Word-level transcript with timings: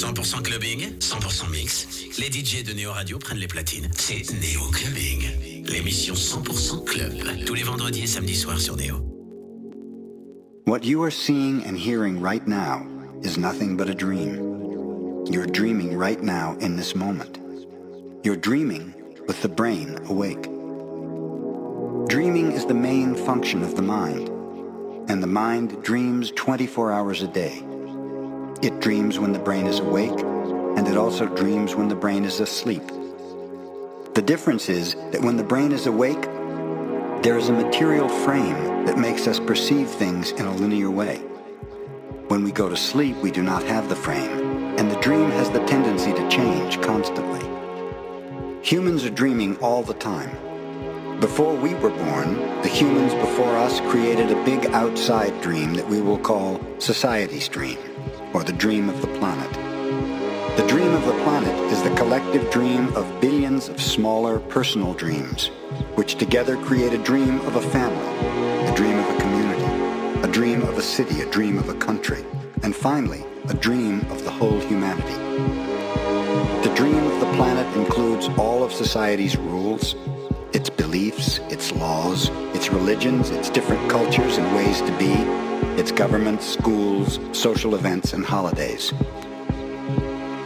100% 0.00 0.42
clubbing, 0.42 0.98
100% 0.98 1.50
mix. 1.50 2.06
Les 2.18 2.30
DJ 2.32 2.64
de 2.64 2.72
Néo 2.72 2.90
Radio 2.90 3.18
prennent 3.18 3.36
les 3.36 3.46
platines. 3.46 3.86
C'est 3.98 4.32
Néo 4.40 4.62
Clubbing. 4.72 5.64
L'émission 5.66 6.14
100% 6.14 6.86
club. 6.86 7.12
Tous 7.44 7.52
les 7.52 7.62
vendredis 7.62 8.04
et 8.04 8.06
samedis 8.06 8.36
soirs 8.36 8.58
sur 8.58 8.76
Néo. 8.76 8.96
What 10.66 10.84
you 10.84 11.02
are 11.02 11.12
seeing 11.12 11.62
and 11.66 11.76
hearing 11.76 12.18
right 12.18 12.46
now 12.48 12.86
is 13.22 13.36
nothing 13.36 13.76
but 13.76 13.90
a 13.90 13.94
dream. 13.94 15.26
You're 15.30 15.44
dreaming 15.44 15.94
right 15.98 16.22
now 16.22 16.56
in 16.60 16.76
this 16.76 16.94
moment. 16.94 17.38
You're 18.24 18.40
dreaming 18.40 18.94
with 19.28 19.42
the 19.42 19.48
brain 19.48 19.98
awake. 20.08 20.48
Dreaming 22.08 22.52
is 22.52 22.64
the 22.64 22.72
main 22.72 23.14
function 23.14 23.62
of 23.62 23.76
the 23.76 23.82
mind, 23.82 24.30
and 25.10 25.22
the 25.22 25.26
mind 25.26 25.82
dreams 25.82 26.32
24 26.36 26.90
hours 26.90 27.20
a 27.20 27.28
day. 27.28 27.62
It 28.62 28.78
dreams 28.78 29.18
when 29.18 29.32
the 29.32 29.38
brain 29.38 29.66
is 29.66 29.78
awake, 29.78 30.20
and 30.76 30.86
it 30.86 30.98
also 30.98 31.24
dreams 31.24 31.74
when 31.74 31.88
the 31.88 31.94
brain 31.94 32.26
is 32.26 32.40
asleep. 32.40 32.86
The 34.12 34.22
difference 34.22 34.68
is 34.68 34.96
that 35.12 35.22
when 35.22 35.38
the 35.38 35.42
brain 35.42 35.72
is 35.72 35.86
awake, 35.86 36.20
there 37.22 37.38
is 37.38 37.48
a 37.48 37.54
material 37.54 38.10
frame 38.10 38.84
that 38.84 38.98
makes 38.98 39.26
us 39.26 39.40
perceive 39.40 39.88
things 39.88 40.32
in 40.32 40.44
a 40.44 40.54
linear 40.54 40.90
way. 40.90 41.16
When 42.28 42.44
we 42.44 42.52
go 42.52 42.68
to 42.68 42.76
sleep, 42.76 43.16
we 43.16 43.30
do 43.30 43.42
not 43.42 43.62
have 43.62 43.88
the 43.88 43.96
frame, 43.96 44.76
and 44.78 44.90
the 44.90 45.00
dream 45.00 45.30
has 45.30 45.48
the 45.48 45.64
tendency 45.64 46.12
to 46.12 46.28
change 46.28 46.82
constantly. 46.82 47.40
Humans 48.60 49.06
are 49.06 49.10
dreaming 49.10 49.56
all 49.60 49.82
the 49.82 49.94
time. 49.94 50.36
Before 51.18 51.54
we 51.54 51.72
were 51.76 51.88
born, 51.88 52.36
the 52.60 52.68
humans 52.68 53.14
before 53.14 53.56
us 53.56 53.80
created 53.90 54.30
a 54.30 54.44
big 54.44 54.66
outside 54.66 55.40
dream 55.40 55.72
that 55.76 55.88
we 55.88 56.02
will 56.02 56.18
call 56.18 56.60
society's 56.78 57.48
dream 57.48 57.78
or 58.32 58.44
the 58.44 58.52
dream 58.52 58.88
of 58.88 59.00
the 59.00 59.18
planet. 59.18 59.52
The 60.56 60.66
dream 60.66 60.92
of 60.92 61.06
the 61.06 61.22
planet 61.24 61.54
is 61.72 61.82
the 61.82 61.94
collective 61.96 62.50
dream 62.50 62.94
of 62.96 63.20
billions 63.20 63.68
of 63.68 63.80
smaller 63.80 64.38
personal 64.38 64.94
dreams, 64.94 65.48
which 65.94 66.16
together 66.16 66.56
create 66.56 66.92
a 66.92 66.98
dream 66.98 67.40
of 67.42 67.56
a 67.56 67.62
family, 67.62 68.68
a 68.68 68.74
dream 68.74 68.98
of 68.98 69.08
a 69.08 69.20
community, 69.20 70.22
a 70.22 70.28
dream 70.32 70.62
of 70.62 70.76
a 70.76 70.82
city, 70.82 71.22
a 71.22 71.30
dream 71.30 71.58
of 71.58 71.68
a 71.68 71.74
country, 71.74 72.24
and 72.62 72.74
finally, 72.74 73.24
a 73.48 73.54
dream 73.54 74.00
of 74.10 74.22
the 74.24 74.30
whole 74.30 74.60
humanity. 74.60 75.14
The 76.62 76.74
dream 76.74 77.02
of 77.06 77.20
the 77.20 77.32
planet 77.36 77.66
includes 77.76 78.28
all 78.36 78.62
of 78.62 78.72
society's 78.72 79.36
rules, 79.36 79.94
its 80.52 80.68
beliefs, 80.68 81.38
its 81.48 81.72
laws, 81.72 82.28
its 82.54 82.70
religions, 82.70 83.30
its 83.30 83.50
different 83.50 83.88
cultures 83.90 84.36
and 84.36 84.54
ways 84.54 84.80
to 84.82 84.98
be, 84.98 85.49
its 85.78 85.92
governments, 85.92 86.46
schools, 86.46 87.20
social 87.32 87.74
events, 87.74 88.12
and 88.12 88.24
holidays. 88.24 88.92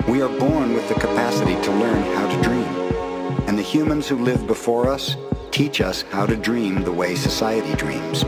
We 0.09 0.21
are 0.23 0.39
born 0.39 0.75
with 0.75 0.89
the 0.89 0.95
capacity 0.95 1.55
to 1.63 1.71
learn 1.73 2.03
how 2.15 2.29
to 2.29 2.43
dream, 2.43 2.65
and 3.49 3.59
the 3.59 3.63
humans 3.63 4.09
who 4.09 4.17
live 4.17 4.47
before 4.47 4.89
us 4.89 5.17
teach 5.51 5.81
us 5.81 6.03
how 6.11 6.27
to 6.27 6.37
dream 6.37 6.83
the 6.83 6.93
way 6.93 7.15
society 7.15 7.75
dreams. 7.75 8.23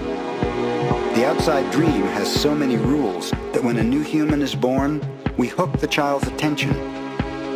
The 1.17 1.27
outside 1.27 1.71
dream 1.73 2.03
has 2.19 2.33
so 2.33 2.55
many 2.55 2.77
rules 2.77 3.31
that 3.53 3.65
when 3.65 3.79
a 3.79 3.83
new 3.83 4.03
human 4.03 4.43
is 4.43 4.55
born, 4.55 5.01
we 5.37 5.49
hook 5.49 5.79
the 5.79 5.87
child's 5.87 6.29
attention 6.29 6.75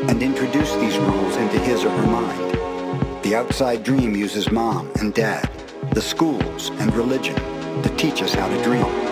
and 0.09 0.23
introduce 0.23 0.75
these 0.77 0.97
rules 0.99 1.37
into 1.37 1.59
his 1.59 1.85
or 1.85 1.91
her 1.91 2.07
mind. 2.07 3.23
The 3.23 3.35
outside 3.35 3.85
dream 3.85 4.17
uses 4.17 4.51
mom 4.51 4.91
and 5.01 5.15
dad, 5.15 5.49
the 5.93 6.03
schools, 6.03 6.71
and 6.81 6.95
religion 6.95 7.37
to 7.83 7.95
teach 7.97 8.23
us 8.23 8.35
how 8.35 8.49
to 8.49 8.63
dream. 8.63 9.10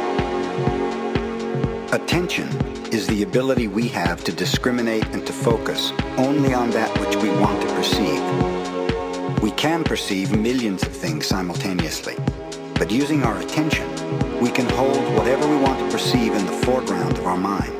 Attention 1.92 2.46
is 2.92 3.06
the 3.06 3.22
ability 3.22 3.66
we 3.66 3.88
have 3.88 4.22
to 4.24 4.30
discriminate 4.30 5.06
and 5.06 5.26
to 5.26 5.32
focus 5.32 5.90
only 6.18 6.52
on 6.52 6.68
that 6.70 6.90
which 7.00 7.16
we 7.16 7.30
want 7.40 7.62
to 7.62 7.68
perceive. 7.68 9.42
We 9.42 9.52
can 9.52 9.84
perceive 9.84 10.36
millions 10.36 10.82
of 10.82 10.94
things 10.94 11.26
simultaneously, 11.26 12.14
but 12.74 12.90
using 12.90 13.22
our 13.22 13.38
attention, 13.38 13.88
we 14.38 14.50
can 14.50 14.68
hold 14.68 14.98
whatever 15.16 15.48
we 15.48 15.56
want 15.56 15.78
to 15.78 15.90
perceive 15.90 16.34
in 16.34 16.44
the 16.44 16.52
foreground 16.52 17.16
of 17.16 17.24
our 17.24 17.38
mind. 17.38 17.72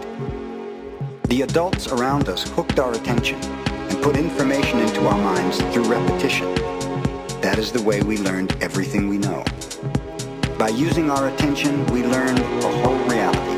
The 1.25 1.43
adults 1.43 1.89
around 1.89 2.31
us 2.31 2.49
hooked 2.49 2.79
our 2.79 2.95
attention 2.95 3.39
and 3.39 4.03
put 4.03 4.17
information 4.17 4.79
into 4.79 5.07
our 5.07 5.19
minds 5.19 5.61
through 5.75 5.85
repetition. 5.85 6.55
That 7.43 7.59
is 7.59 7.73
the 7.73 7.83
way 7.83 8.01
we 8.01 8.17
learned 8.17 8.57
everything 8.63 9.07
we 9.09 9.19
know. 9.19 9.45
By 10.59 10.71
using 10.71 11.11
our 11.11 11.29
attention, 11.29 11.85
we 11.89 12.05
learn 12.05 12.39
a 12.39 12.83
whole 12.83 12.99
reality 13.07 13.58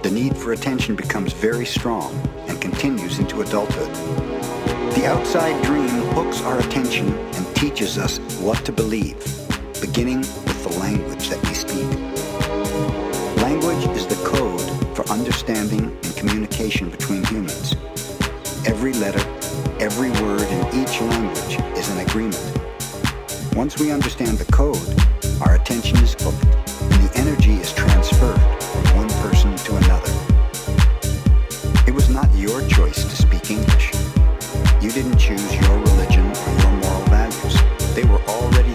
The 0.00 0.10
need 0.12 0.36
for 0.36 0.52
attention 0.52 0.94
becomes 0.94 1.32
very 1.32 1.66
strong, 1.66 2.14
and 2.46 2.60
continues 2.60 3.18
into 3.18 3.40
adulthood. 3.40 3.92
The 4.94 5.06
outside 5.06 5.60
dream 5.64 5.88
hooks 6.14 6.40
our 6.42 6.60
attention 6.60 7.12
and 7.12 7.56
teaches 7.56 7.98
us 7.98 8.18
what 8.40 8.64
to 8.64 8.72
believe, 8.72 9.18
beginning 9.80 10.18
with 10.20 10.62
the 10.62 10.78
language 10.78 11.28
that 11.30 11.42
we 11.46 11.52
speak. 11.52 11.84
Language 13.42 13.96
is 13.96 14.06
the 14.06 14.14
code 14.24 14.96
for 14.96 15.04
understanding 15.10 15.84
and 16.04 16.16
communication 16.16 16.90
between 16.90 17.24
humans. 17.24 17.74
Every 18.66 18.92
letter, 18.94 19.24
every 19.80 20.10
word 20.22 20.42
in 20.42 20.80
each 20.80 21.00
language 21.00 21.58
is 21.76 21.88
an 21.90 22.06
agreement. 22.06 22.58
Once 23.56 23.80
we 23.80 23.90
understand 23.90 24.38
the 24.38 24.50
code, 24.52 24.78
our 25.42 25.56
attention 25.56 25.96
is 25.98 26.14
hooked 26.14 26.44
and 26.92 27.08
the 27.08 27.12
energy 27.16 27.54
is 27.54 27.72
transferred 27.72 28.37
your 32.48 32.66
choice 32.66 33.04
to 33.04 33.14
speak 33.14 33.50
English. 33.50 33.92
You 34.80 34.90
didn't 34.90 35.18
choose 35.18 35.54
your 35.60 35.78
religion 35.80 36.24
or 36.24 36.52
your 36.62 36.70
moral 36.80 37.04
values. 37.12 37.56
They 37.94 38.04
were 38.04 38.22
already 38.22 38.67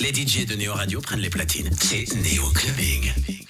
Les 0.00 0.12
DJ 0.12 0.44
de 0.44 0.54
Néo 0.56 0.74
Radio 0.74 1.00
prennent 1.00 1.20
les 1.20 1.30
platines. 1.30 1.70
C'est 1.80 2.04
Néo 2.16 2.50
Clubbing. 2.50 3.47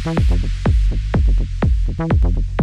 Thank 0.00 0.30
you. 2.48 2.57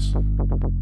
Thank 0.00 0.79